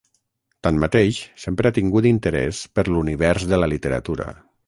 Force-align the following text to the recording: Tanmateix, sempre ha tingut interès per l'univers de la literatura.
Tanmateix, 0.67 1.19
sempre 1.43 1.69
ha 1.71 1.75
tingut 1.75 2.09
interès 2.13 2.63
per 2.79 2.87
l'univers 2.95 3.47
de 3.53 3.61
la 3.63 3.73
literatura. 3.77 4.31